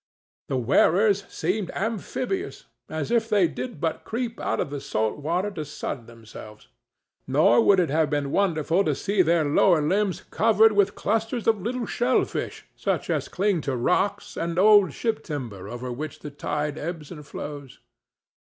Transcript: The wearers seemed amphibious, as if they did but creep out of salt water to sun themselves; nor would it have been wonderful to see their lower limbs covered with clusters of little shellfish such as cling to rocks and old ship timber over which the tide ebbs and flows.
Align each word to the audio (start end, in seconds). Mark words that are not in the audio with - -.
The 0.47 0.57
wearers 0.57 1.25
seemed 1.29 1.69
amphibious, 1.75 2.65
as 2.89 3.11
if 3.11 3.29
they 3.29 3.47
did 3.47 3.79
but 3.79 4.03
creep 4.03 4.39
out 4.39 4.59
of 4.59 4.73
salt 4.81 5.17
water 5.19 5.51
to 5.51 5.63
sun 5.63 6.07
themselves; 6.07 6.69
nor 7.27 7.63
would 7.63 7.79
it 7.79 7.91
have 7.91 8.09
been 8.09 8.31
wonderful 8.31 8.83
to 8.85 8.95
see 8.95 9.21
their 9.21 9.45
lower 9.45 9.79
limbs 9.79 10.21
covered 10.31 10.71
with 10.71 10.95
clusters 10.95 11.45
of 11.45 11.61
little 11.61 11.85
shellfish 11.85 12.65
such 12.75 13.11
as 13.11 13.27
cling 13.29 13.61
to 13.61 13.75
rocks 13.75 14.35
and 14.35 14.57
old 14.57 14.91
ship 14.91 15.23
timber 15.23 15.69
over 15.69 15.91
which 15.91 16.21
the 16.21 16.31
tide 16.31 16.79
ebbs 16.79 17.11
and 17.11 17.27
flows. 17.27 17.77